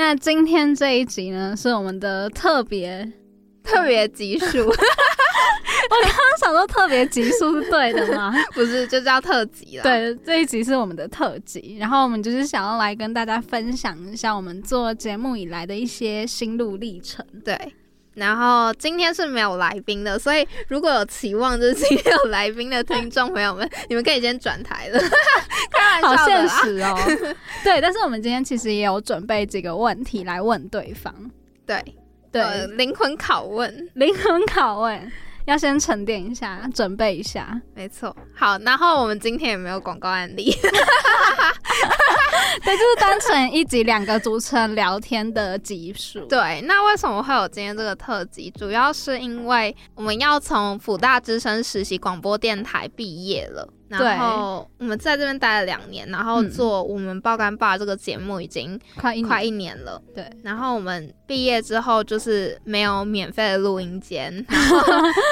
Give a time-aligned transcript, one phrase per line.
[0.00, 3.06] 那今天这一集呢，是我们的特别
[3.62, 4.74] 特别集数， 我
[6.02, 8.32] 刚刚想说特别集数是对的吗？
[8.54, 9.82] 不是就叫特辑了。
[9.82, 17.22] 对，这一集是我们的特辑，然后我们就是想要来跟大家分享一下我们做节目以来的一些心路历程。
[17.44, 17.54] 对。
[18.20, 25.00] 然后今天是没有来宾的，所以如果有期望就是今天有来宾的听众朋友们，你们可以先转台了。
[25.72, 26.96] 开玩好笑的现啦。
[26.96, 27.34] 实哦。
[27.64, 31.14] 对，但是我们今天其实也有准备几个问题来问对方。
[31.66, 31.82] 对
[32.30, 35.12] 对，呃灵魂拷问，灵魂拷问
[35.46, 37.60] 要先沉淀一下，准备一下。
[37.74, 38.14] 没错。
[38.36, 40.54] 好，然后我们今天也没有广告案例。
[42.64, 46.20] 对，就是单纯一集两个主持人聊天的集数。
[46.28, 48.50] 对，那为什么会有今天这个特辑？
[48.58, 56.50] 主要是因为我们要从辅大之声实习广播电台毕业了，然后我们在这边待了两年，然后嗯。
[56.50, 60.02] 做我们爆肝爸这个节目已经快一快年一年了。
[60.14, 64.82] 对，然后我们毕业之后就是没有免费的录音间， 然后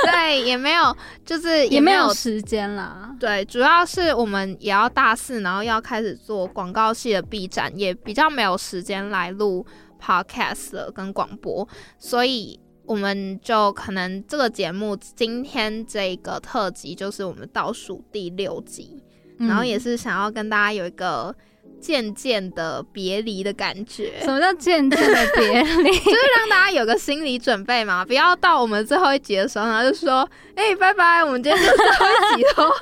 [0.04, 3.14] 对，也没有，就是也没没有时间啦。
[3.18, 9.66] 对，主要是我们也要大四，然后要开始做广告系的 B 站，也比较没有时间来录
[10.00, 19.02] podcast 了跟广播，所以我们就可能这个节目今天这个特辑就是我们倒数第六集，
[19.38, 21.34] 然后也嗯是想要跟大家有一个
[21.78, 24.14] 渐渐的别离的感觉。
[24.22, 25.92] 什么叫渐渐的别离？
[26.00, 32.72] 就是让大家有个心理准备嘛，不要到我们最后一集的时候，然后就说：“哎、拜拜，我们今天就最后一集喽。”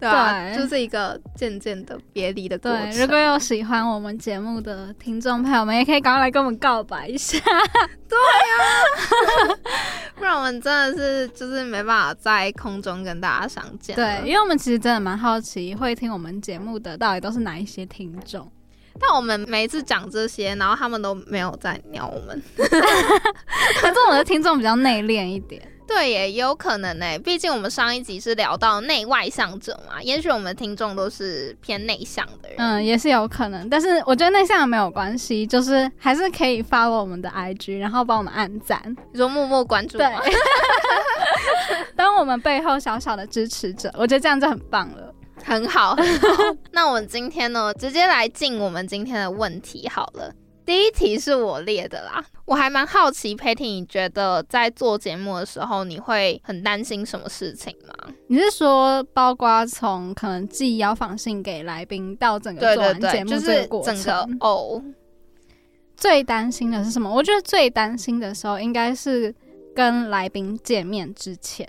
[0.00, 2.90] 对就是一个渐渐的别离的过程。
[2.90, 7.38] 对，如果有喜欢我们节目的听众朋友们，也可以赶快来跟我们告白一下。
[8.08, 9.56] 对啊
[10.16, 13.94] 不然我们真的是就是没办法在空中跟大家相见。
[13.94, 18.50] 对，因为我们其实真的蛮好奇，会听我们节目的到底都是哪一些听众。
[18.98, 22.42] 但我们每一次讲这些，然后他们都没有在鸟我们。
[22.56, 25.62] 可是我的听众比较内敛一点。
[25.92, 27.18] 对耶，也有可能呢。
[27.18, 32.54] 毕竟我们上一集是聊到内外向者嘛，也许我们的听众都是偏内向的人。
[32.58, 38.80] 嗯，也是有可能，但是我觉得内向没有关系，就是还是可以 follow 我们的 IG，然后帮我们按赞，
[39.12, 40.20] 你说默默关注对吗？
[41.96, 45.12] 当我们背后小小的支持者，我觉得这样就很棒了。
[45.42, 46.28] 很好，很好。
[46.70, 50.30] 那我们今天呢，直接来进我们今天的问题好了。
[50.70, 58.14] 第一题是我列的啦，我还蛮好奇，Patty，你觉得在做节目的时候，你会很担心什么事情吗？
[58.28, 64.80] 你是说，包括从可能寄邀访信给来宾到整个对做完节目就是这个过整个程，哦，
[65.96, 67.12] 最担心的是什么？
[67.12, 69.34] 我觉得最担心的时候应该是
[69.74, 71.68] 跟来宾见面之前。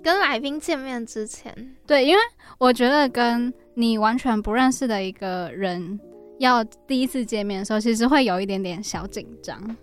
[0.00, 1.52] 跟来宾见面之前，
[1.88, 2.22] 对，因为
[2.58, 5.98] 我觉得跟你完全不认识的一个人
[6.42, 9.76] 要第一次见面的时候，其实会有一点点小紧张。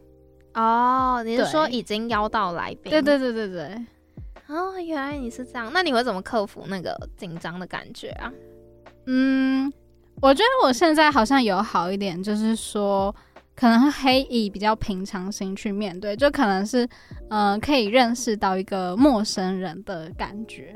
[0.53, 2.91] 哦，你是说已经邀到来宾？
[2.91, 3.85] 对对对对对，
[4.47, 8.31] 哦，原来你是这样，那你会怎么克服那个紧张的感觉啊？
[9.05, 9.71] 嗯，
[10.21, 13.15] 我觉得我现在好像有好一点，就是说
[13.55, 16.87] 可能黑以以比较平常心去面对，就可能是
[17.29, 20.75] 呃可以认识到一个陌生人的感觉。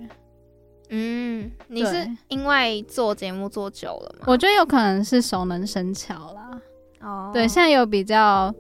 [0.90, 4.26] 嗯，你是因为做节目做久了吗？
[4.28, 6.62] 我觉得有可能是熟能生巧啦。
[7.02, 8.54] 哦对，现在有比较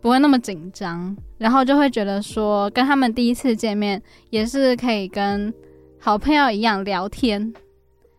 [0.00, 4.00] 不会那么紧张，然后就会觉得说跟他们第一次见面
[4.30, 5.52] 也是可以跟
[5.98, 7.52] 好朋友一样聊天，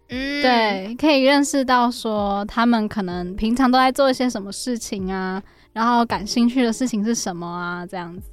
[0.10, 5.42] 嗯，对，可以认识到说他们可能平常都在做一些什么事情啊，
[5.72, 8.30] 然后感兴趣的事情是什么啊，这样子。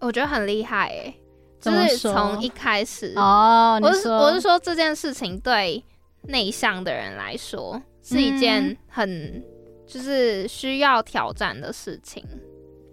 [0.00, 1.14] 我觉得很厉害诶，
[1.62, 5.82] 就是从一开始，哦，我是我是说这件事情对
[6.22, 9.44] 内向的人来说是一件嗯很、
[9.86, 12.24] 就是需要挑战的事情。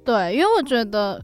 [0.05, 1.19] 对，因为我觉得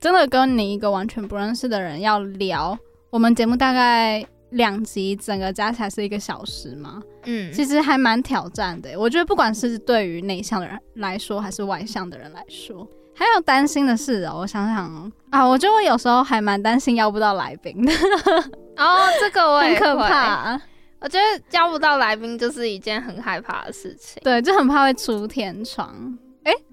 [0.00, 2.78] 真的跟你一个完全不认识的人要聊，
[3.10, 8.98] 我们节目大概两集，整个加起来是一个小时嘛，嗯，其实还蛮挑战的。
[8.98, 17.92] 我觉得不管是对于内向的人来说，还是外向的人来说，还有担心的事哦，我想想哦啊，我觉得我有时候还蛮担心邀不到来宾的，
[18.76, 19.74] 哦，这个我很。
[19.76, 20.60] 可怕。
[20.98, 24.20] 我觉得邀不到来宾就是一件很害怕的事情。
[24.24, 26.18] 对，就很怕会出天窗。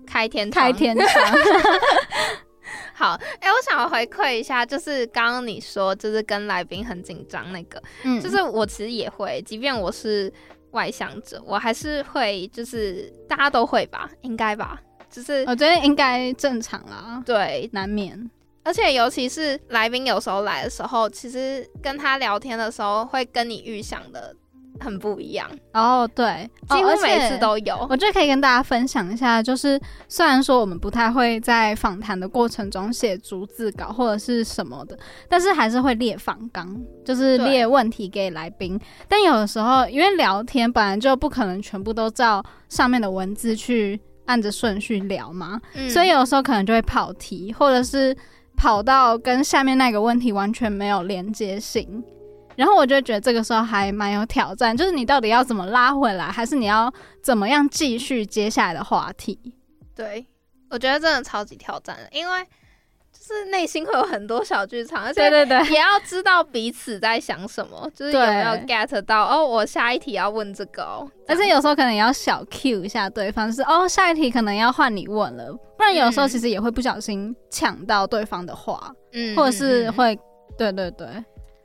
[0.07, 1.25] 开天窗开天窗。
[2.93, 10.31] 好，哎、我想回馈一下，就是刚刚你说，就是跟来宾很紧张那个，嗯，就是我其实也会，即便我是
[10.71, 14.79] 外向者，我还是会，就是大家都会吧，应该吧，
[15.13, 18.29] 就是我觉得应该正常啦，对，难免。
[18.63, 24.33] 而且尤其是来宾有时候来的时候，其实跟他聊天的时候，会跟你预想的
[24.79, 27.85] 很不一样，哦，对，几乎每次都有。
[27.89, 29.77] 我觉得可以跟大家分享一下，就是
[30.07, 34.97] 虽然说我们不太会在访谈的过程中写逐字稿或者是什么的，
[35.29, 38.79] 但是还是会列访纲，就是列问题给来宾。
[39.09, 48.15] 但有的时候，因为聊天本来就不可能全部都照上面的文字去按着顺序聊嘛，嗯所以有时候可能就会跑题，或者是
[48.55, 52.03] 跑到跟下面那个问题完全没有连接性。
[52.55, 56.93] 然后我就觉得这个时候还蛮有挑战，就是你到底要怎么拉回来，还是你要
[57.23, 59.39] 怎么样继续接下来的话题？
[59.95, 60.23] 对，
[60.69, 62.45] 我觉得真的超级挑战的，因为
[63.25, 80.19] 就是内心会有很多小剧场，而且对对对，也要知道彼此在想什么，就是有没有 get 到哦，我下一题要问这个哦，而且有时候可能也要小 Q 一下对方，就是哦，下一题可能要换你问了，不然有时候嗯其实也会不小心抢到对方的话，嗯或者是会，
[80.57, 81.07] 对对对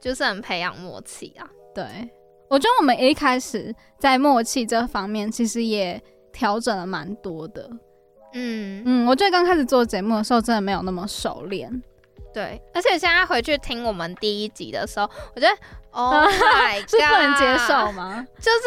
[0.01, 1.49] 就是很培养默契啊。
[1.75, 1.85] 对。
[2.49, 6.03] 我觉得我们一开始在默契这方面，其实也
[6.33, 7.69] 调整了蛮多的。
[8.33, 11.71] 嗯，嗯，我觉得刚开始做节目的时候，真的没有那么熟练。
[12.33, 15.55] 对，而且现在回去听我们第一集的时候，我觉得
[15.91, 18.25] Oh my God， 是不能接受吗？
[18.39, 18.59] 就是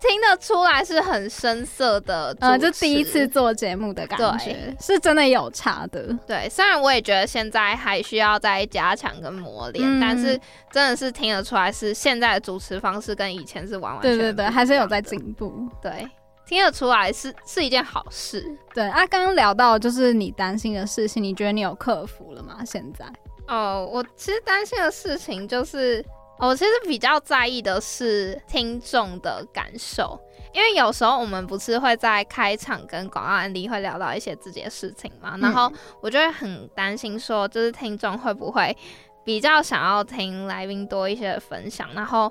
[0.00, 3.24] 听得出来是很生涩的，呃，就第一次。
[3.28, 6.12] 做节目的感觉，是真的有差的。
[6.26, 10.38] 对，虽然我也觉得现在还需要再加强跟磨练，嗯但是
[10.72, 15.54] 真的是听得出来是现在的主持方式跟以前是完完全对对对，还是有在进步。
[15.80, 16.06] 对，
[16.52, 18.46] 听得出来是是一件好事。
[18.74, 22.62] 对啊，刚刚聊到就是你担心的事情，你觉得你有克服了吗？
[22.62, 23.06] 现在？
[23.48, 26.04] 哦，我其实担心的事情就是，
[26.38, 30.20] 我其实比较在意的是听众的感受，
[30.52, 35.72] 因为有时候我们不是会在开场跟广告案例会聊到一些自己的事情嘛，然后
[36.02, 38.76] 我就会很担心说，就是听众会不会
[39.24, 42.30] 比较想要听来宾多一些的分享，然后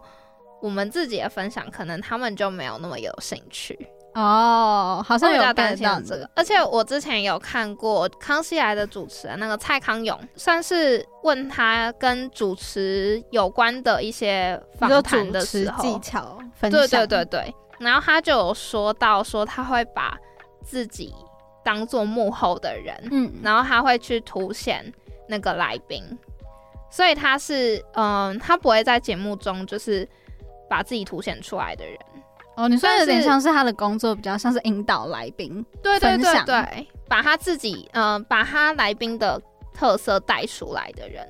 [0.62, 3.76] 我们自己的分享可能他们就没有那么有兴趣。
[4.14, 20.18] 哦，好像有担 get 到心这个，而且我之前有看过康熙来的主持人那个蔡康永，算是问他跟主持有关的一些访谈的时候，技巧分享，对对对对，然后他就有说到说他会把
[20.64, 21.16] 自己
[21.64, 24.94] 当做幕后的人，嗯，然后他会去凸显
[25.28, 26.04] 那个来宾，
[26.90, 30.06] 所以他是嗯，他不会在节目中就是
[30.70, 31.98] 把自己凸显出来的人。
[32.56, 39.42] 哦，你说算有点像是他的工作比较像是引导来宾，对对对对，把他自己嗯、呃把他来宾的
[39.74, 41.26] 特色带出来的人，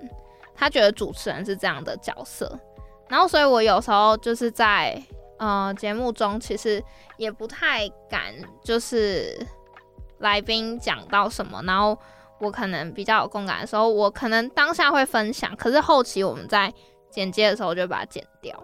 [0.56, 2.60] 他觉得主持人是这样的角色，
[3.08, 5.02] 然后所以我有时候就是在
[5.38, 6.84] 呃节目中其实
[7.18, 8.34] 也不太敢
[8.64, 9.40] 就是
[10.18, 11.98] 来宾讲到什么，然后
[12.40, 16.74] 我可能比较有共感的时候，我可能当下会分享，可是后期我们在
[17.12, 18.62] 剪接的时候我就把它剪掉，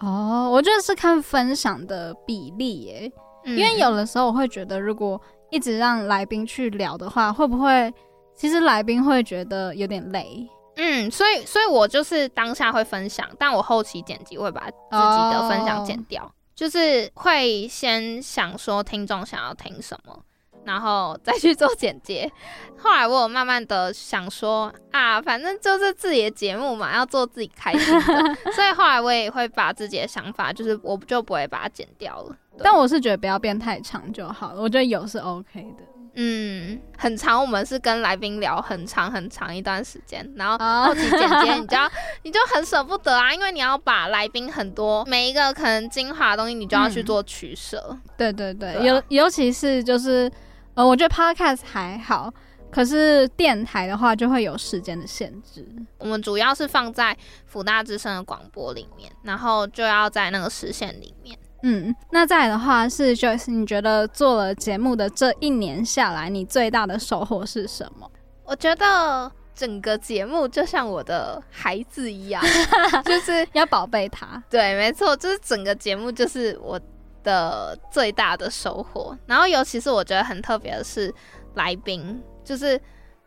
[0.00, 3.12] 哦，我觉得是看分享的比例耶，
[3.44, 5.20] 因因为有的时候我会觉得，如果
[5.50, 7.92] 一直让来宾去聊的话，会不会
[8.34, 10.48] 其实来宾会觉得有点累？
[10.76, 16.32] 嗯，所以所以我就是当下会分享，但我后期剪辑会把自己的分享剪掉。
[16.54, 20.22] 就是会先想说听众想要听什么，
[20.64, 22.30] 然后再去做剪接。
[22.78, 32.36] 后来我有慢慢的想说啊，反正就是自己的节目嘛，要做自己开心的， 所以后来我也会把自己的想法，就是我就不会把它剪掉了。
[32.62, 35.84] 但我是觉得不要变太长就好了，我觉得有是 OK 的。
[36.14, 41.90] 嗯，很长，我们是跟来宾聊很长很长一段时间，然后啊后期剪接， 你就要
[42.24, 47.96] 你就很舍不得啊，因为你要把来宾很多每一个可能精华的东西，你就要去嗯做取舍。
[48.16, 50.30] 对对对，尤尤其是就是
[50.80, 52.32] 呃，我觉得 podcast 还好，
[52.70, 55.62] 可是电台的话就会有时间的限制。
[55.98, 61.38] 我们主要是放在福大之声的广播里面，然后就要在那个时限里面。
[61.64, 68.10] 嗯，那再来的话是 Joyce，你觉得做了节目的这一年下来，你最大的收获是什么？
[68.44, 72.42] 我觉得整个节目就像我的孩子一样，
[73.04, 74.42] 就是要宝贝他。
[74.48, 76.80] 对，没错，就是整个节目就是我
[77.22, 79.16] 的最大的收获。
[79.26, 81.12] 然后，尤其是我觉得很特别的是
[81.54, 82.80] 来宾，就是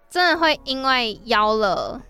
[0.09, 2.01] 真的会因为邀了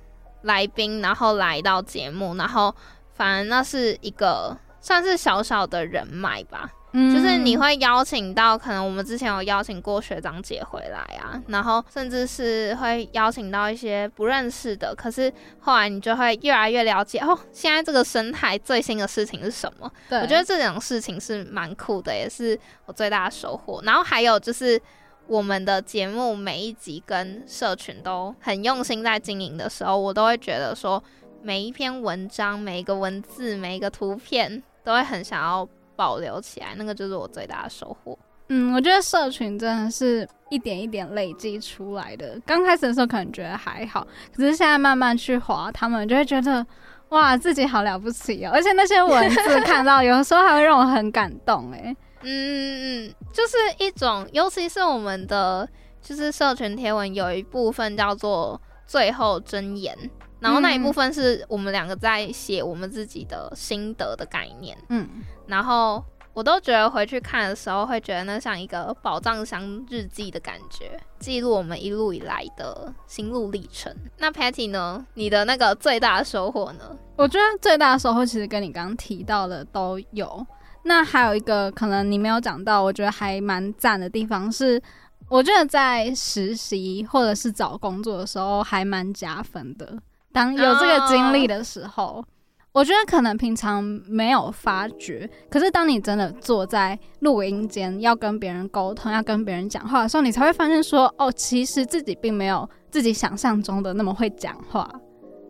[0.43, 2.73] 来宾，然后来到节目，然后
[3.13, 6.69] 反而那是一个算是小小的人脉吧。
[6.93, 19.91] 嗯就是你会邀请到，可能我们之前有邀请过学长姐回来啊，然后甚至是会邀请到一些不认识的，可是后来你就会越来越了解哦，现在这个生态最新的事情是什么？
[20.07, 23.81] 对，我觉得这种事情是蛮酷的，也是我最大的收获。
[23.83, 24.79] 然后还有就是
[25.25, 31.03] 我们的节目每一集跟社群都很用心在经营的时候，我都会觉得说
[31.41, 38.17] 每一篇文章、每一个文字、每一个图片都会很想要保留起来，那个就是我最大的收获。
[38.49, 42.39] 嗯，我觉得社群真的是一点一点累积出来的。
[42.45, 46.65] 刚开始的时候可能觉得还好，可是现在慢慢去划他们，就会觉得
[47.09, 48.51] 哇，自己好了不起哦！
[48.53, 51.95] 而且那些文字看到， 有的时候还会让我很感动哎。
[52.21, 55.67] 嗯嗯嗯，就是一种，尤其是我们的
[56.01, 59.97] 就是社群贴文有一部分叫做最后箴言，
[60.43, 65.07] 然后那一部分是我们两个在写我们自己的心得的概念，嗯，
[65.47, 73.95] 然后我都觉得回去看的时候会觉得那像一个宝藏箱日记的感觉，记录我们一路以来的心路历程。
[74.17, 75.05] 那 Patty 呢？
[75.13, 76.97] 你的那个最大的收获呢？
[77.15, 80.45] 我觉得最大的收获其实跟你刚刚提到的都有。
[80.83, 84.81] 那还有一个可能你没有讲到，我觉得还蛮赞的地方是，
[85.29, 89.97] 我觉得在实习或者是找工作的时候还蛮加分的。
[90.33, 92.25] 当有这个经历的时候，
[92.71, 104.89] 我觉得可能平常没有发觉，可是当你真的坐在录音间要跟别人沟通、要跟别人讲话的时候，你才会发现说，哦，其实自己并没有自己想象中的那么会讲话。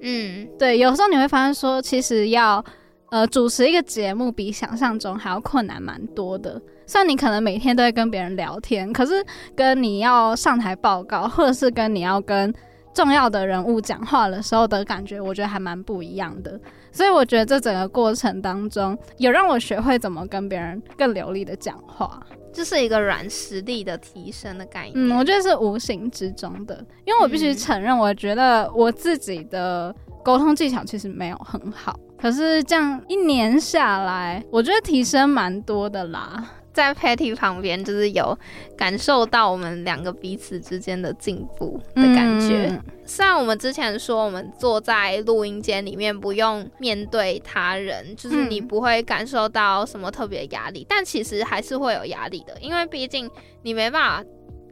[0.02, 2.62] 嗯，对，有时候你会发现说，其实要
[3.10, 6.62] 呃主持一个节目比想象中还要困难蛮多的。
[6.86, 9.26] 虽然你可能每天都会跟别人聊天，可是
[9.56, 12.54] 跟你要上台报告，或者是跟你要跟
[12.94, 16.60] 重要的人物讲话的时候的感觉，我觉得还蛮不一样的。
[16.92, 22.22] 所以我觉得这整个过程当中，有让我学会怎么跟别人更流利的讲话。
[22.54, 24.94] 这是一个软实力的提升的概念。
[24.94, 36.48] 嗯，我觉得是无形之中的，因为我必须嗯承认，我觉得我自己的沟通技巧其实没有很好，可是这样一年下来，我觉得提升蛮多的啦。
[36.74, 38.38] 在 Patty 旁边，就是有
[38.76, 42.68] 感受到我们两个彼此之间的进步的感觉。
[42.70, 42.84] 嗯。
[43.06, 48.68] 虽然我们之前说我们坐在录音间里面不用面对他人，就是你嗯。
[48.68, 53.30] 不会感受到什么特别压力，但其实还是会有压力的，因为毕竟
[53.62, 54.26] 你没办法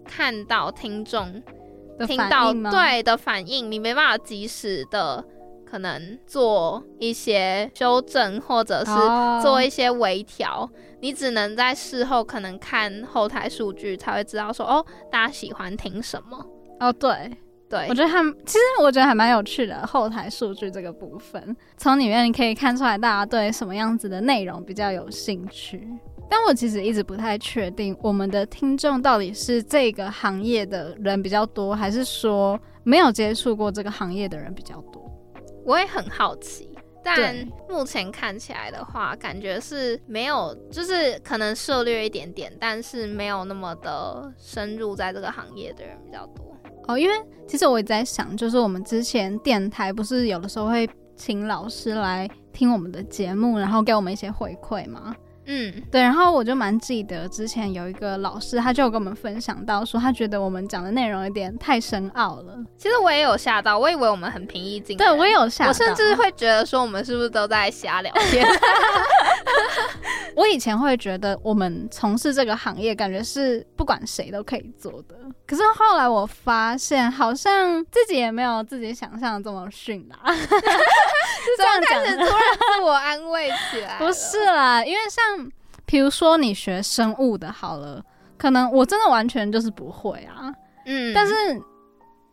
[0.04, 1.32] 看到听众
[2.08, 5.24] 听到对的反应，你没办法及时的
[5.72, 10.70] 可能做一些修正，或者是哦做一些微调。
[11.00, 16.46] 你只能在事后可能看后台数据才会知道说哦，大家喜欢听什么。
[16.82, 17.32] 哦，对，
[17.70, 25.88] 对我，觉得还其实我觉得还蛮有趣的，后台数据这个部分，从里面你可以看出来大家对什么样子的内容比较有兴趣。
[26.30, 35.11] 但我其实一直不太确定，我们的听众到底是这个行业的人比较多，还是说没有接触过这个行业的人比较多？
[35.72, 36.70] 我也很好奇。
[37.04, 37.34] 但
[37.68, 46.56] 目前看起来的话，感觉是没有，就是可能涉略一点点，但是没有那么的深入在这个行业的人比较多。
[46.88, 47.16] 哦，因为
[47.48, 55.16] 其实我也在想，就是我们之前电台不是有的时候会请老师来听我们的节目，然后给我们一些回馈吗？
[55.54, 62.58] 嗯，对，然后我就蛮记得之前有一个老师，他就有跟我们分享到说，他觉得我们讲的内容有点太深奥了。
[62.78, 65.06] 其实我也有吓到，我以为我们很平易近人。
[65.06, 68.48] 对我也有吓到，我甚至会觉得说，我们是不是都在瞎聊天？
[70.38, 75.16] 我以前会觉得我们从事这个行业，感觉是不管谁都可以做的。
[75.46, 80.18] 可是后来我发现，好像自己也没有自己想象的这么逊啦。
[81.46, 83.98] 是这样讲开始突然自我安慰起来。
[83.98, 85.52] 不是啦，因为像
[85.86, 88.04] 比如说你学生物的，好了，
[88.38, 90.54] 可能我真的完全就是不会啊。
[90.86, 91.34] 嗯，但是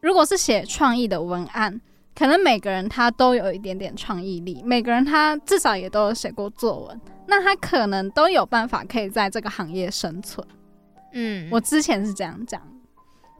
[0.00, 1.80] 如果是写创意的文案，
[2.14, 10.46] 可能每个人他都有一点点创意力，每个人他至少也都有写过作文，那他可能都有办法可以在这个行业生存。
[11.12, 12.60] 嗯，我之前是这样讲，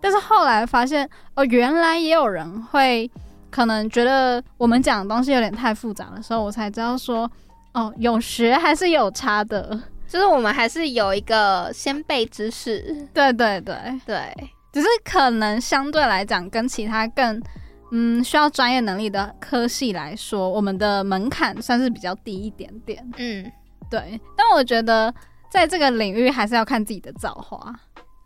[0.01, 3.11] 但是后来发现，哦，原来也有人会
[3.59, 7.29] 可能觉得我们讲的东西有点太复杂的时候，我才知道说，
[7.75, 9.77] 哦，有学还是有差的。
[10.07, 13.05] 就是我们还是有一个先辈知识。
[13.13, 13.75] 对对对，
[14.07, 14.33] 对，
[14.73, 17.43] 只是可能相对来讲，跟其他更
[17.91, 23.05] 嗯需要专业能力的科系来说，我们的门槛算是比较低一点点。
[23.17, 23.51] 嗯，
[23.91, 25.13] 对，但我觉得
[25.51, 27.75] 在这个领域还是要看自己的造化。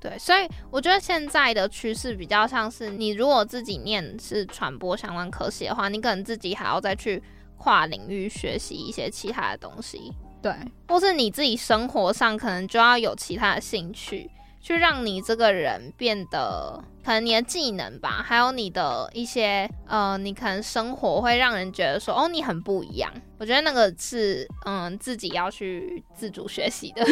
[0.03, 7.23] 对，所以我觉得现在的趋势比较像是，你如果自己念是传播相关科系的话，你可能自己还要再去
[7.57, 10.13] 跨领域学习一些其他的东西。
[10.43, 10.53] 对，
[10.89, 14.29] 或是你自己生活上可能就要有其他的兴趣，
[14.61, 23.09] 去让你这个人变得，可能你的技能吧，还有你的一些呃，你可能生活会让人觉得说，哦，你很不一样。
[23.43, 27.05] 我觉得那个是嗯，自己要去自主学习的。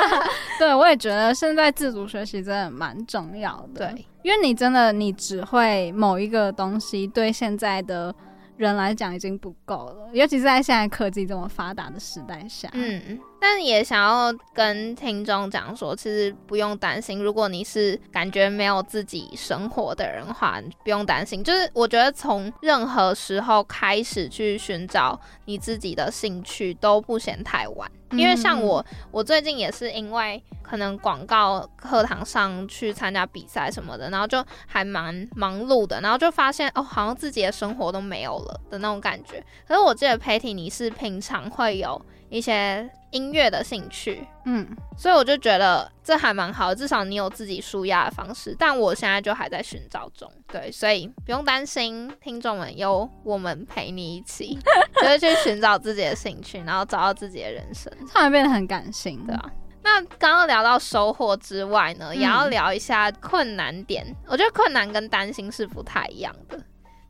[0.58, 3.92] 对，我也觉得现在自主学习真的蛮重要的。
[3.92, 8.14] 对，因为你真的你只会某一个东西，对现在的。
[8.56, 12.70] 人来讲已经不够了，尤其是在现在科技这么发达的时代下。
[12.72, 21.44] 嗯，但也想要跟听众讲说，其实不用担心，如果你是感觉没有自己生活的人的话，不用担心。
[21.44, 27.86] 就是我觉得从任何时候开始去寻找你自己的兴趣都不嫌太晚。
[28.12, 39.44] 因为像我，我最近也是因为可能广告课堂上去参加比赛什么的，然后就还蛮忙碌的，然后就发现哦，好像自己的生活都没有了的那种感觉。
[39.68, 44.66] 可是我记得 Patty 你是平常会有一些音乐的兴趣，嗯，
[44.96, 48.54] 所以我就觉得这还蛮好，至少你有自己舒压的方式。
[48.58, 54.58] 但我现在就还在寻找中，对，所以不用担心，听众们有我们陪你一起，
[55.00, 57.92] 就是去寻找自己的兴趣，然后找到自己的人生。
[58.12, 59.50] 突然变得很感性，对啊。
[59.82, 64.04] 那刚刚聊到收获之外呢，也要聊一下困难点。
[64.26, 66.58] 我觉得困难跟担心是不太一样的。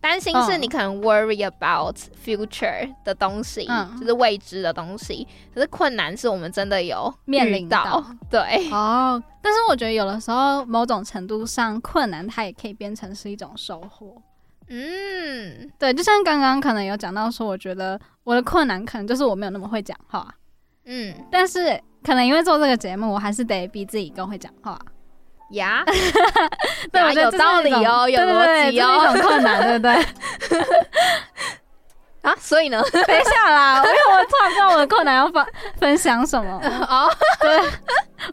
[0.04, 3.66] 担心是你可能 worry about future 的东西，
[3.98, 5.26] 就是未知的东西。
[5.54, 9.22] 可是困难是我们真的有面临到，对哦。
[9.40, 14.14] 但是我觉得有的时候，某种程度上，困难它也可以变成是一种收获。
[14.68, 20.34] 嗯，对，就像刚刚可能有讲到说，我觉得我的困难可能就是我没有那么会讲话。
[20.84, 24.78] 嗯，但是可能因为做这个节目，我还是得逼自己更会讲话。
[25.50, 25.84] 呀，
[26.92, 29.94] 对，有道理哦，有逻辑哦，一种困难，对不对？
[32.22, 32.82] 啊，所以呢？
[32.90, 35.46] 等一下啦，因为我突然不知道我的困难要分
[35.78, 36.58] 分享什么
[36.88, 37.10] 哦。
[37.38, 37.60] 对，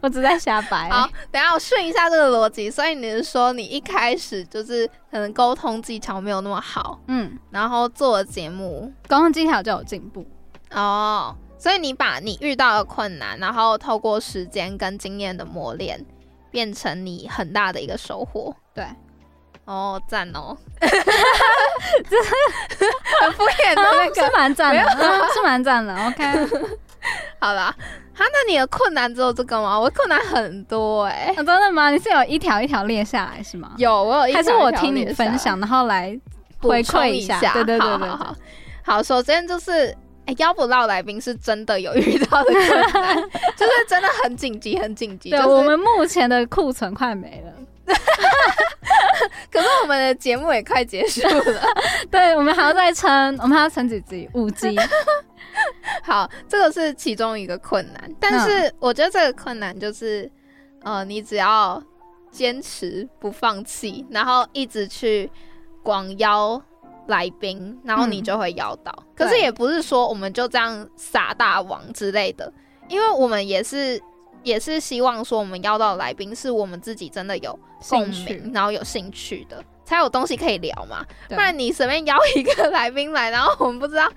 [0.00, 0.88] 我只在瞎掰。
[0.88, 2.70] 好，等下我顺一下这个逻辑。
[2.70, 10.26] 所以你是说，你一开始就是可能沟通技巧没有那么好，嗯，然后做节目沟通技巧就有进步
[10.70, 11.36] 哦。
[11.58, 16.02] 所以你把你遇到的困难，然后透过时间跟经验的磨练。
[16.52, 18.86] 变成你很大的一个收获，对，
[19.64, 20.56] 哦，赞哦，
[23.20, 24.82] 很敷衍的那个， 是蛮赞的，
[25.34, 25.92] 是蛮赞的。
[26.06, 26.22] OK，
[27.40, 27.74] 好啦，
[28.14, 29.80] 哈，那你的困难只有这个吗？
[29.80, 31.90] 我困难很多哎，真的吗？
[31.90, 33.72] 你是有一条一条列下来是吗？
[33.78, 36.16] 有，我有，还是我听你分享，然后来
[36.60, 37.40] 回馈一下？
[37.54, 38.36] 对对对对，好，
[38.84, 39.96] 好，首先就是。
[40.24, 43.16] 哎，邀不到来宾是真的有遇到的困难，
[43.56, 45.30] 就是真的很紧急，很紧急。
[45.30, 47.52] 对，我们目前的库存快没了，
[49.50, 51.66] 可是我们的节目也快结束了。
[52.08, 54.30] 对，我们还要再撑，我们还要撑几集？
[54.34, 54.76] 五集。
[56.04, 60.30] 好，这个是其中一个困难，但是我觉得这个困难就是，
[60.82, 61.82] 呃，你只要
[62.30, 65.28] 坚持不放弃，然后一直去
[65.82, 66.62] 广邀。
[67.06, 68.92] 来宾，然后你就会邀到。
[69.14, 72.52] 可是也不是说我们就这样撒大网之类的，
[72.88, 74.00] 因为我们也是
[74.42, 81.04] 也是希望说我们邀到来宾是我们自己真的有共鸣，然后有兴趣的，才有东西可以聊嘛。
[81.28, 84.08] 不然你随便邀一个来宾来，然后我们不知道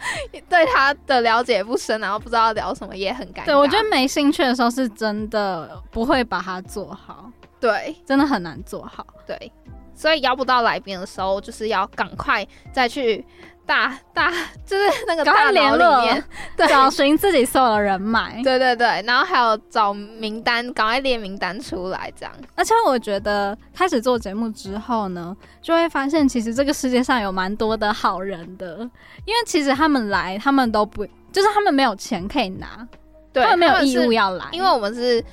[0.49, 3.45] 对他的了解不深，然后不知道聊什么，也很尴尬。
[3.45, 9.51] 对我觉得没兴趣的时候是真的不会把它做好，对，真的很难做好，对。
[9.95, 13.25] 所以邀不到来宾的时候，就是要赶快再去
[13.65, 14.29] 大大，
[14.65, 16.23] 就是那个大脑里面
[16.69, 18.39] 找寻自己所有的人脉。
[18.43, 22.31] 对对对，然后还有找名单，赶快列名单出来，这样。
[22.55, 28.77] 而且我觉得开始做节目之后呢，就会发现其实这个世界上有蛮多的好人的，
[29.25, 32.87] 因为其实他们来，他们都不，就是他们没有钱可以拿，
[33.33, 35.23] 他们没有义务要来，因为我们是。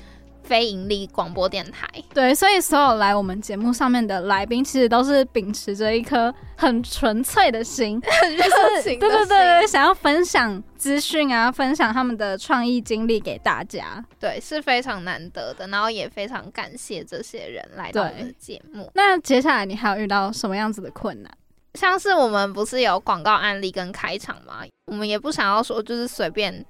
[0.43, 8.43] 非盈利广播电台，对，所以所有来我们节目上面的来宾，其实都是秉持着一颗很纯粹的心，很 热
[8.81, 18.91] 情，对对对对，想要分享资讯啊，分享他们的创意经历给大家，对，是非常难得的，然后也非常感谢这些人来到我们的节目。
[18.93, 21.31] 那接下来你还有遇到什么样子的困难？
[21.75, 24.63] 像是我们不是有广告案例跟开场吗？
[24.85, 26.63] 我们也不想要说就是随便。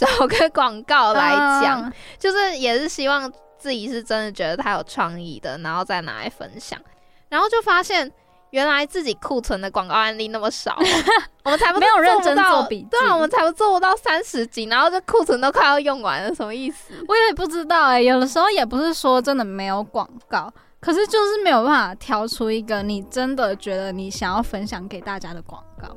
[0.00, 1.32] 找个广告来
[1.62, 6.80] 讲，就是也是希望自己是真的觉得它有创意的，然后再拿来分享。
[7.28, 8.10] 然后就发现
[8.50, 10.76] 原来自己库存的广告案例那么少，
[11.44, 16.94] 我们才不没有认真做笔记，对啊，我们才不做不到三十集，然后这库存都快要用完了，什么意思？
[17.06, 25.96] 我也不知道哎，有的时候也不是说真的没有广告，可是就是没有办法挑出一个你真的觉得你想要分享给大家的广告。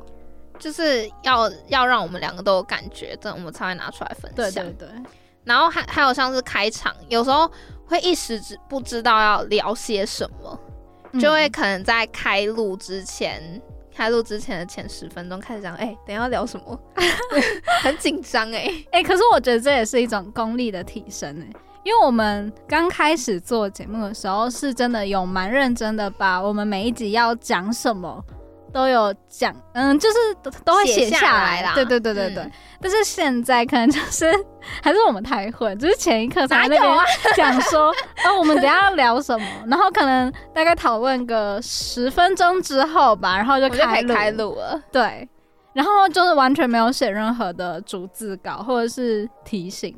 [0.64, 4.64] 就是要要让我们两个都有感觉，这样我们才会拿出来分享。
[4.64, 4.90] 对对对，
[5.44, 7.52] 然后还还有像是开场，有时候
[7.86, 10.58] 会一时之不知道要聊些什么，
[11.20, 13.62] 就会嗯可能在开录之前，
[13.94, 16.80] 开录之前的前十分钟开始讲，哎、等下要聊什么，
[17.84, 18.72] 很紧张哎。
[18.94, 21.46] 哎、可是我觉得这也是一种功力的提升哎、
[21.84, 28.24] 因为我们刚开始做节目的时候，是真的有蛮认真的把我们每一集要讲什么
[28.74, 32.44] 都有讲，嗯，就是都都会写写下下来啦对对对对对。
[32.44, 32.52] 嗯
[32.84, 34.30] 但是现在可能就是
[34.84, 37.90] 还是我们太混，就是前一刻才那边哪有啊 讲说，
[38.26, 44.84] 哦，我们等下要聊什么，然后可能大概讨论个十分钟之后吧，然后就开录，开录了。
[44.92, 45.26] 对。
[45.72, 49.96] 然后就是完全没有写任何的逐字稿或者是提醒，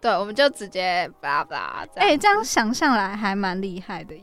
[0.00, 2.18] 对，我们就直接巴拉巴拉哎、样。
[2.20, 4.22] 这样想象来还蛮厉害的耶。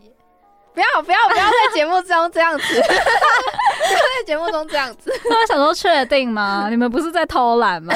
[0.76, 5.12] 不要不要不要在节目中这样子，不要在节目中这样子。
[5.30, 6.68] 那我想说，确定吗？
[6.70, 7.96] 你们不是在偷懒吗？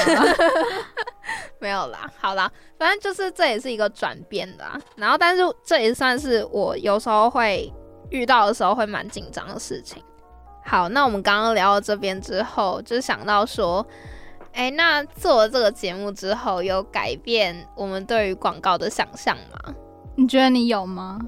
[1.59, 4.79] 没有啦，好啦，反正就是这也是一个转变的啊。
[4.95, 7.71] 然后，但是这也算是我有时候会
[8.09, 10.01] 遇到的时候会蛮紧张的事情。
[10.65, 13.85] 好，那我们刚刚聊到这边之后，就想到说，
[14.53, 19.73] 哎、那做了这个节目之后，有改变我们对于广告的想象吗？
[20.15, 21.19] 你觉得你有吗？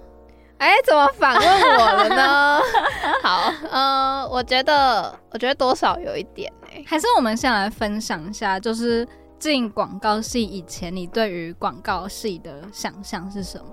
[0.61, 2.61] 哎、怎么反问我了呢？
[3.23, 9.05] 好，呃，我觉得，我觉得多少有一点哎、还是我们先来分享一下，就是
[9.39, 13.65] 进广告系以前，你对于广告系的想象是什么？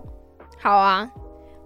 [0.62, 1.06] 好啊，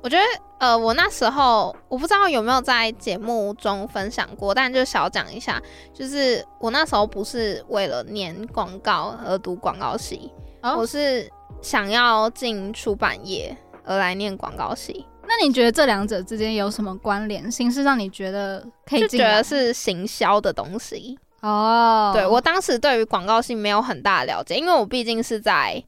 [0.03, 0.23] 我觉得
[0.59, 5.63] 呃，我那时候我不知道有没有在节目中分享过，但就小讲一下，
[5.95, 10.33] 就是我那时候不是为了念广告而读广告系，
[10.63, 10.75] 哦。
[10.77, 11.31] 我是
[11.63, 15.07] 想要进出版业而来念广告系，
[15.39, 17.71] 那你觉得这两者之间有什么关联性？
[17.73, 21.19] 是让你觉得可以就觉得是行销的东西。
[21.41, 25.83] 哦，对我当时对于广告性没有很大的了解，因为我毕竟是在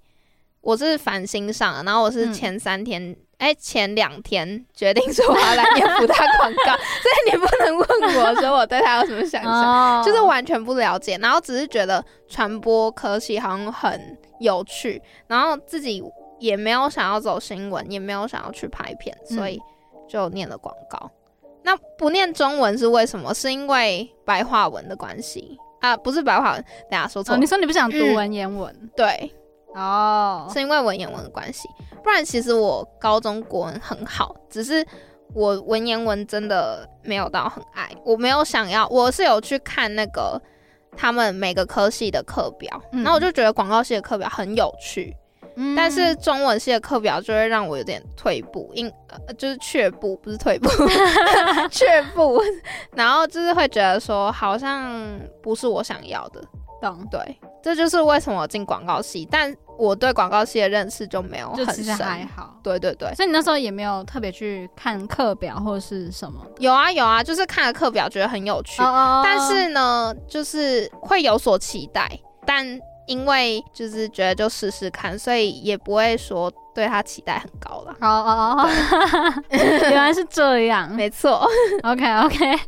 [0.61, 16.03] 我是繁星上的，然后我是嗯前三天，哎、前两天决定说我要来念福大广告， 所以你不能问我说我对他有什么想象，哦就是完全不了解，然后只是觉得传播科技好像很有趣，然后自己
[16.39, 19.61] 也没有想要走新闻，也没有想要去拍片，嗯所以
[20.09, 21.11] 就念了广告。
[21.63, 23.33] 那不念中文是为什么？
[23.33, 25.97] 是因为白话文的关系啊？
[25.97, 27.37] 不是白话文，等一下说错。
[27.37, 29.33] 你说你不想读嗯文言文、对，
[29.75, 30.47] 哦？
[30.53, 31.67] 是因为文言文的关系，
[32.03, 34.87] 不然其实我高中国文很好，只是
[35.33, 40.39] 我文言文真的没有到很爱，我没有想要，我是有去看那个
[40.95, 45.17] 他们每个科系的课表，嗯然后我就觉得广告系的课表很有趣，
[45.57, 45.75] 嗯。
[45.77, 48.91] 但是中文系的课表就会让我有点退步，因
[49.27, 50.69] 呃就是却步，不是退步，
[51.71, 52.41] 却步，
[52.95, 56.41] 然后就是会觉得说好像不是我想要的，
[56.81, 57.21] 懂，对，
[57.63, 62.07] 这就是为什么我进广告系，但我对广告系的认识就没有很就其实深。
[62.07, 62.55] 还好。
[62.63, 66.41] 对对对，所以你那时候也没有特别去看课表或是什么？
[66.59, 69.21] 有啊有啊，就是看了课表觉得很有趣，哦。
[69.25, 72.09] 但是呢，就是会有所期待，
[72.47, 72.67] 但
[73.07, 77.93] 因为就是觉得就试试看，所以也不会说对他期待很高了。
[78.01, 78.69] 哦哦哦，
[79.51, 80.91] 原来是这样。
[80.95, 81.47] 没错
[81.83, 82.59] ，OK OK，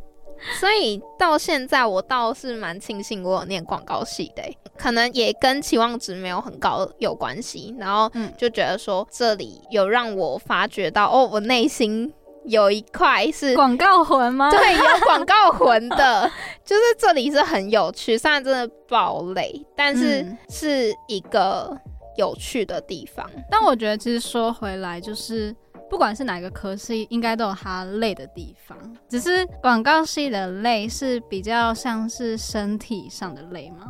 [0.60, 7.74] 所以到现在我倒是蛮庆幸我有念广告系的欸、可能也跟期望值没有很高有关系。
[7.78, 12.12] 然后嗯就觉得说这里有让我发觉到，哦，我内心
[12.48, 14.50] 有一块是广告魂吗？
[14.50, 16.30] 对有广告魂的，
[16.64, 21.76] 就是这里是很有趣，虽然真的爆累，但是嗯是一个
[22.16, 23.28] 有趣的地方。
[23.50, 25.54] 但我觉得其实说回来，就是
[25.90, 28.76] 不管是哪个科系，应该都有它累的地方。
[29.08, 33.86] 只是广告系的累是比较像是身体上的累吗？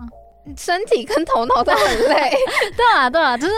[0.57, 2.31] 身体跟头脑都很累，
[2.77, 3.53] 对啊，对啊，就是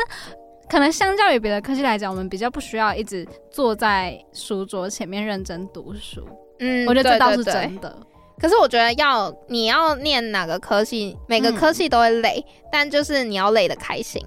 [0.68, 6.26] 可能相较于别的科系来讲，我们比较不需要一直坐在书桌前面认真读书。
[6.60, 7.96] 嗯我觉得这倒是真的。
[8.38, 14.24] 可是我觉得要你要念哪个科系，每个嗯科系都会累，但就是你要累的开心，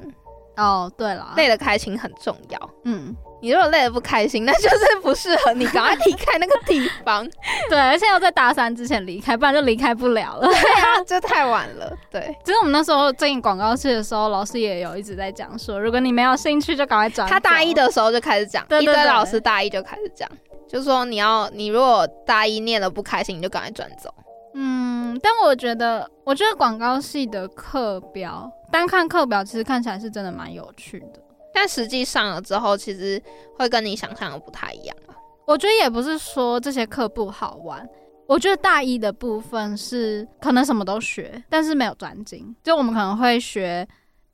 [0.58, 2.70] 哦，对了，累的开心很重要。
[2.84, 7.28] 嗯，你如果累得不开心， 那就是不适合你，赶快离开那个地方。
[7.70, 10.48] 对，而且要在大三之前离开，不然就离开不了了。
[10.48, 11.92] 对啊， 这太晚了。
[12.10, 17.28] 对，其实我们那时候进广告系的时候，老师也有一直在讲说，如果你没有兴趣，就赶快转。
[17.28, 20.30] 他大一的时候就开始讲，一堆老师大一就开始讲，
[20.70, 24.14] 就说你要你如果大一念的不开心，你就赶快转走。
[24.54, 31.20] 嗯，但我觉得，我觉得广告系的课表，单看课表其实看起来是真的蛮有趣的。
[31.54, 33.22] 但实际上了之后，其实
[33.58, 35.16] 会跟你想象的不太一样啊。
[35.46, 37.88] 我觉得也不是说这些课不好玩，
[38.28, 42.56] 我觉得大一的部分是可能什么都学，但是没有专精。
[42.64, 43.86] 就我们可能会学，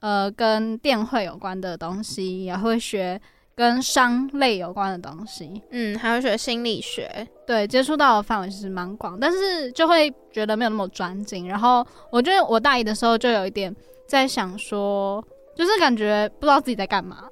[0.02, 3.20] 呃，跟电绘有关的东西，也会学
[3.56, 5.60] 跟商类有关的东西。
[5.72, 7.28] 嗯，还会学心理学。
[7.48, 11.48] 对，接触到的范围其实蛮广，但是就会觉得没有那么专精。
[11.48, 13.76] 然后我觉得我大一的时候就有一点
[14.06, 15.26] 在想说，
[15.58, 17.24] 就是感觉不知道自己在干嘛，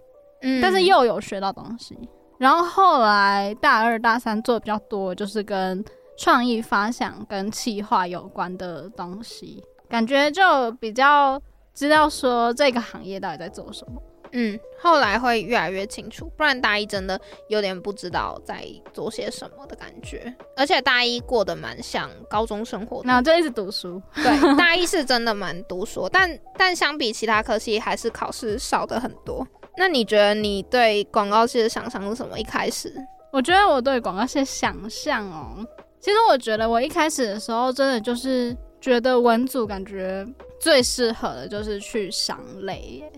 [0.41, 1.97] 嗯，但是又有学到东西。
[2.37, 5.83] 然后后来大二大三做的比较多，就是跟
[6.17, 11.41] 创意发想跟企划有关的东西，感觉就比较
[11.73, 14.01] 知道说这个行业到底在做什么。
[14.37, 24.01] 嗯，后来会越来越清楚，不然大一真的有点不知道在做些什么的感觉，而且大一过得蛮像高中生活的，那就一直读书。
[24.13, 29.47] 对，大一是真的蛮读书，但 但相比其他科系，还是考试少的很多。
[29.77, 32.37] 那你觉得你对广告系的想象是什么？
[32.37, 32.93] 一开始，
[33.31, 35.65] 我觉得我对广告系的想象哦。
[36.01, 40.27] 其实我觉得我一开始的时候，真的就是觉得文组感觉
[40.59, 43.11] 最适合的就是去商类耶。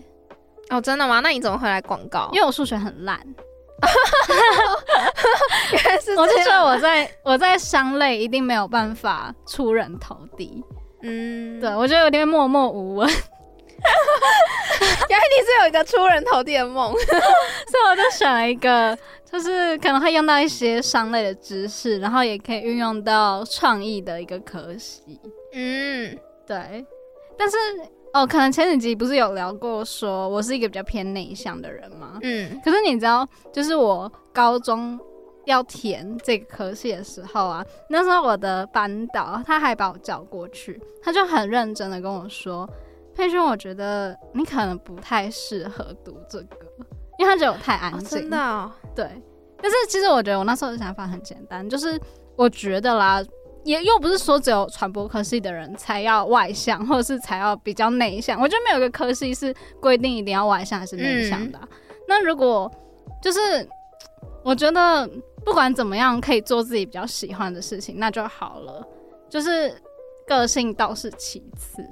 [0.70, 1.20] 哦，真的吗？
[1.20, 2.28] 那你怎么会来广告？
[2.32, 3.18] 因为我数学很烂。
[5.72, 10.64] 原来是我就觉得我在我在商类一定没有办法出人头地。
[11.02, 13.08] 嗯，对，我觉得有点默默无闻。
[15.08, 18.98] 原来你是有一个出人头地的梦， 所以我就选了一个。
[19.30, 25.20] 就是可能会用到一些商类的知识，然后也可以运用到创意的一个科系。
[25.52, 26.86] 嗯，对。
[27.36, 27.58] 但是
[28.12, 32.18] 哦，可能前几集不是有聊过，说我是一个比较偏内向的人吗？
[32.22, 32.60] 嗯。
[32.64, 34.98] 可是你知道，就是我高中
[35.44, 42.68] 要填这个科系的时候啊，那时候我的班导他还把我叫过去，他就很认真的跟我说
[43.14, 46.56] ：“佩轩，我觉得你可能不太适合读这个。”
[47.18, 49.06] 因为他觉得我太安静，真的对。
[49.60, 52.00] 但是其实我觉得我那时候的想法很简单，就是
[52.36, 53.20] 我觉得啦，
[53.68, 58.40] 也又不是说只有传播科系的人才要外向，或者是才要比较内向。
[58.40, 61.60] 我觉得没有一个科系是规定一定要外向还是内向的。
[62.08, 62.70] 那如果
[63.22, 63.68] 就是
[64.42, 65.06] 我觉得
[65.44, 68.82] 不管怎么样，可以做自己比较喜欢的事情，那就好了。
[69.28, 69.74] 就是
[70.26, 71.84] 个性倒是其次，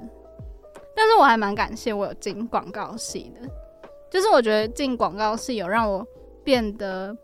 [0.95, 3.47] 但是我还蛮感谢我有进广告系的。
[4.09, 6.03] 就是我觉得进广告系有让我
[6.43, 7.15] 变得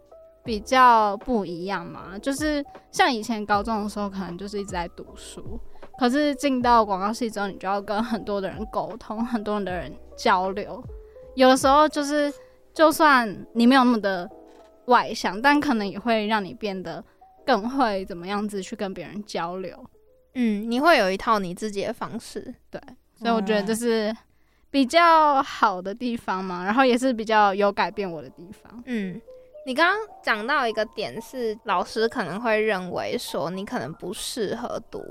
[0.43, 5.59] 比较不一样嘛，就是像以前高中的时候，可能就是一直在读书，
[5.97, 10.83] 可是进到广告系之后，你就要跟很多的人沟通，很多的人交流，
[11.35, 12.31] 有的时候就是
[12.73, 14.29] 就算你没有那么的
[14.85, 17.03] 外向，但可能也会让你变得
[17.45, 19.83] 更会怎么样子去跟别人交流。
[20.35, 22.81] 嗯，你会有一套你自己的方式，对，
[23.15, 24.15] 所以我觉得这是。
[24.73, 28.81] 比较好的地方嘛，然后也是比较有改变我的地方。
[28.87, 29.21] 嗯，
[29.65, 35.01] 你刚刚讲到一个点是，老师可能会认为说你可能不适合读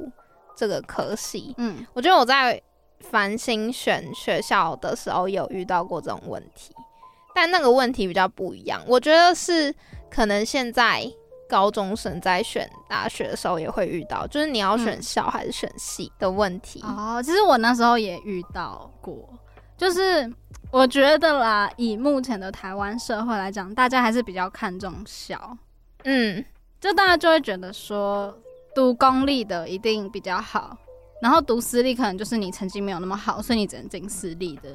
[0.55, 1.55] 这个科系。
[1.57, 2.61] 嗯，我觉得我在
[3.01, 6.75] 繁星选学校的时候有遇到过这种问题，
[7.35, 8.83] 但那个问题比较不一样。
[8.87, 9.75] 我觉得是
[10.11, 11.03] 可能现在
[11.49, 16.83] 高中生在选大学的时候也会遇到，就是你要选校还是选系的问题。
[16.83, 19.29] 哦，其实我那时候也遇到过。
[19.75, 20.33] 就是
[20.71, 25.57] 我觉得啦，以目前的台湾社会来讲，大家还是比较看重小，
[26.05, 26.43] 嗯，
[26.81, 28.35] 就大家就会觉得说，
[28.75, 30.77] 读公立的一定比较好，
[31.21, 34.75] 然后读私立可能就是你成绩没有那么好，所以你只能进私立的。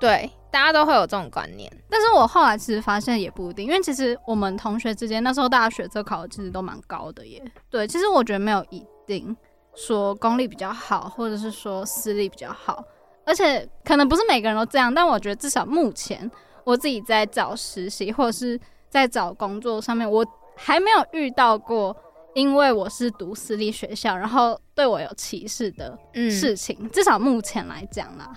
[0.00, 1.72] 对，大家都会有这种观念。
[1.88, 7.40] 但是我后来其实发现也不一定，因为其实我们同学之间那时候大家学测考的其实都蛮高的耶。
[7.70, 9.34] 对，其实我觉得没有一定
[9.76, 12.84] 说公立比较好，或者是说私立比较好。
[13.24, 16.30] 而且可能不是每个人都这样，但我觉得至少目前
[16.64, 18.58] 我自己在找实习或者是
[18.88, 21.96] 在找工作上面，我还没有遇到过
[22.34, 25.98] 因为我是读私立学校，然后对我有歧视的
[26.30, 26.88] 事情。
[26.90, 28.32] 至少目前来讲啦。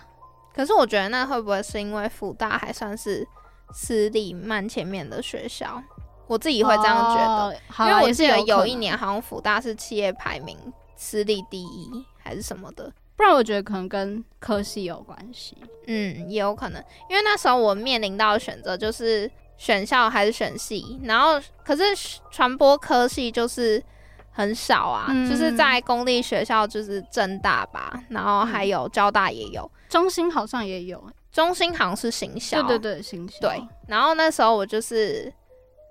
[0.53, 3.27] 可是我觉得那会不会是因为福大还算是
[3.73, 5.81] 私立蛮前面的学校？
[6.27, 10.57] 我自己会这样觉得，因为我记得有一年好像福大是企业排名
[10.95, 12.91] 私立第一还是什么的。
[13.17, 21.83] 不然我觉得可能跟科系有关系，嗯，也有可能，因为那时候我面临到的选择就是选校还是选系，然后可是
[22.29, 23.83] 传播科系就是
[24.31, 35.33] 很少啊，就是在公立学校就是正大吧，然后还有交大也有，中心好像也有，中心好像是行销，对对对，行销，对，然后那时候我就是。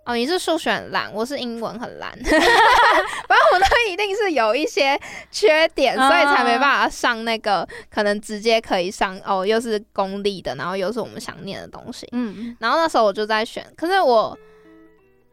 [0.06, 4.98] 哦，你是数学很烂，我是英文很烂， 反正我们都一定是有一些
[5.32, 12.08] 缺点，所以才没办法上那个可能直接可以上哦，又是公立的，然后又是我们想念的东西。
[12.12, 14.38] 嗯，然后那时候我就在选，可是我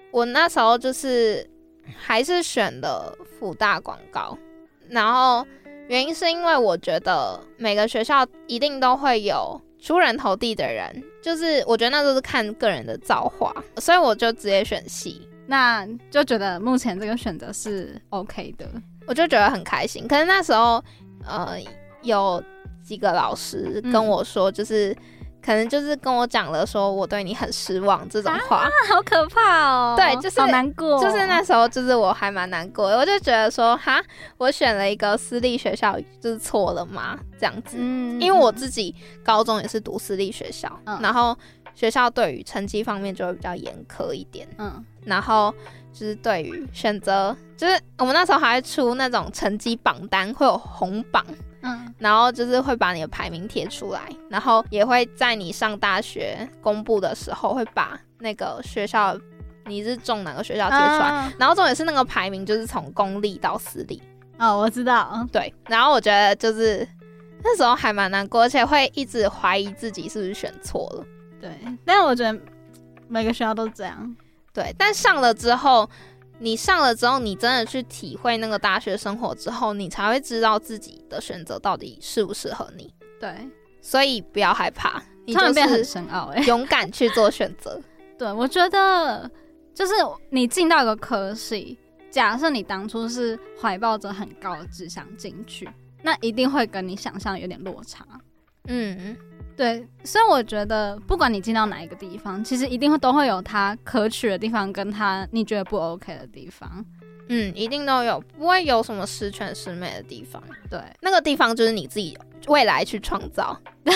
[0.10, 1.48] 我那时候就是
[1.96, 4.36] 还是选的辅大广告，
[4.90, 5.46] 然后
[5.88, 18.66] 原因是因为我觉得每个学校一定都会有出人头地的人，就是我觉得那都是看个人的造化，所以我就直接选戏，那就觉得目前这个选择是 OK 的。
[19.06, 20.08] 我就觉得很开心。
[20.08, 20.82] 可是那时候，
[21.26, 21.58] 呃，
[22.02, 22.42] 有
[22.82, 24.96] 几个老师跟我说，就是。
[25.46, 29.94] 可能就是跟我讲了，说我对你很失望这种话，好可怕哦。
[29.98, 31.02] 对，就是好难过。
[31.02, 34.02] 就是那时候，就是我还蛮难过的，我就觉得说，哈，
[34.38, 37.20] 我选了一个私立学校，就是错了吗？
[37.38, 41.38] 这样子，嗯，因为我自己高中也是读私立学校，然后
[41.76, 45.54] 学校对于成绩方面就会比较严苛一点，嗯，然后
[45.92, 51.26] 就是对于选择，就是我们那时候还会出那种成绩榜单，会有红榜。
[51.64, 59.18] 嗯，然后就是会把你的排名贴出来，然后也会在你上大学公布的时候，会把那个学校
[59.66, 61.32] 你是中哪个学校贴出来。
[61.40, 64.02] 然后重点是那个排名就是从公立到私立。
[64.38, 65.26] 哦，我知道。
[65.32, 66.88] 对，然后我觉得就是
[67.44, 71.06] 那时候还蛮难过，而且会一直怀疑自己是不是选错了。
[71.40, 71.52] 对，
[71.86, 72.38] 但是我觉得
[73.08, 74.16] 每个学校都这样。
[74.54, 75.90] 对，但上了之后。
[76.40, 82.94] 你上了之后，你真的去体会那个大学生活之后，你才会知道自己的选择到底适不适合你。
[83.20, 83.48] 对，
[83.82, 87.80] 所以不要害怕，你突变很深奥哎，勇敢去做选择。
[88.18, 89.30] 对，我觉得
[89.74, 89.94] 就是
[90.30, 91.78] 你进到一个科系，
[92.12, 95.70] 假设你当初是怀抱着很高的志向进去，
[96.02, 98.06] 那一定会跟你想象有点落差。
[98.68, 99.18] 嗯。
[99.56, 106.84] 对，所以我觉得，不管你进到哪一个地方，其实一定会都会有它可取的地方，跟它你觉得不 OK 的地方。
[107.30, 110.42] 嗯，一定都有，不会有什么十全十美的地方。
[110.72, 113.94] 对，那个地方就是你自己未来去创造，未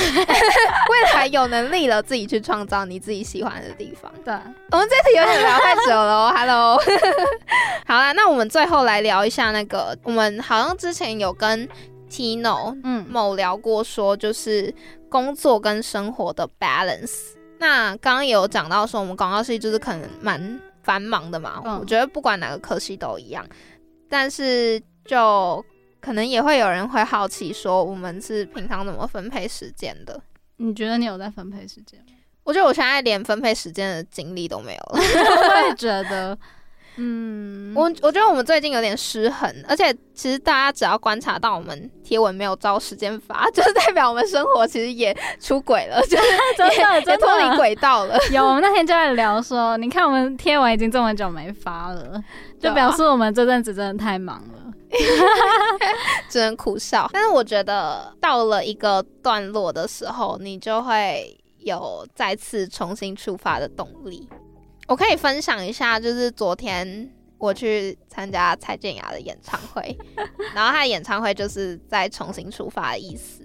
[1.15, 4.13] 来有能力了，自己去创造你自己喜欢的地方。
[4.23, 4.33] 对，
[4.71, 6.79] 我们这次有点聊太久了，Hello。
[7.87, 11.67] 好啦，那我们最后来聊一下那个，我们好像之前有跟
[12.09, 14.73] Tino 嗯某聊过，说就是。
[15.09, 21.61] 工作跟生活的 balance，那刚刚有讲到说，我们广告系就是可能蛮繁忙的嘛。
[21.79, 23.47] 我觉得不管哪个科系都一样，
[24.09, 25.63] 但是就
[26.01, 30.21] 可能也会有人会好奇说，我们是平常怎么分配时间的？
[30.57, 32.05] 你觉得你有在分配时间？
[32.43, 34.99] 我觉得我现在连分配时间的精力都没有了。
[34.99, 36.37] 我也觉得。
[36.99, 46.23] 嗯，我我觉得我们最近有点失衡，而且其实大家只要观察到我们贴文没有照时间发，就是代表我们生活其实也出轨了，就是
[46.57, 48.17] 真的真脱离轨道了。
[48.33, 52.21] 有，我们那天就在聊说，你看我们贴文已经这么久没发了，
[52.59, 54.73] 就表示我们这阵子真的太忙了，
[56.27, 57.07] 只能苦笑。
[57.13, 64.27] 但是我觉得到了一个段落的时候，你就会有再次重新出发的动力。
[64.87, 69.97] 我可以分享一下，就是昨天我去参加蔡健雅的演唱会，
[70.55, 73.43] 然后她的演唱会就是在重新出发的意思。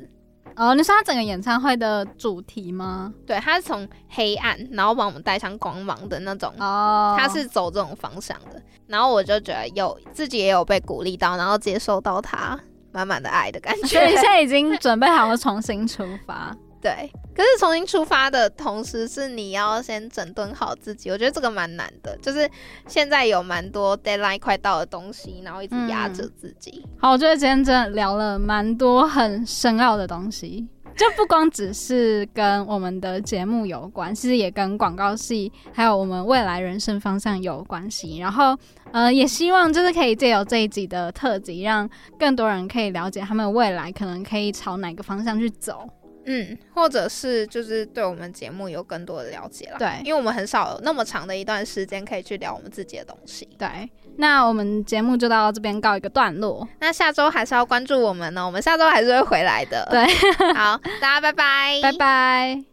[0.55, 3.13] 哦，你说他整个演唱会的主题吗？
[3.27, 6.53] 对，他是从黑暗，然后把我们带上光芒的那种。
[6.59, 8.63] 哦，他是走这种方向的。
[8.87, 12.61] 然后我就觉得有自己也有被鼓励到，然后接受到他
[12.93, 13.87] 满满的爱的感觉。
[13.87, 16.55] 所以现在已经准备好了重新出发。
[16.83, 21.09] 对，可是重新出发的同时，是你要先整顿好自己。
[21.11, 22.51] 我觉得这个蛮难的，就是
[22.89, 26.85] 现在有蛮多 deadline 快到的东西，然后一直压着自己。
[26.99, 30.67] 好，我觉得今天真的聊了蛮多很深奥的东西，
[30.97, 38.19] 就不光只是跟我们的节目有关，其实也跟广告系还有我们未来人生方向有关系。
[38.19, 38.59] 然后，
[38.91, 45.89] 呃，也希望就是可以借由这一集的特辑，让更多人可以了解他们未来可能可以朝哪个方向去走。
[46.27, 49.79] 嗯，或者是就是对我们节目有更多的了解了。
[49.79, 53.49] 对，因为我们很少有那么长的一段时间可以去聊我们自己的东西。
[53.59, 56.67] 对，那我们节目就到这边告一个段落。
[56.81, 59.87] 那下周还是要关注我们呢，我们下周还是会回来的。
[59.91, 60.05] 对，
[60.55, 62.72] 好，大家拜拜，拜拜。